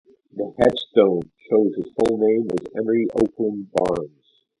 [0.35, 4.39] The headstone shows his full name as Emery Oakland Barnes.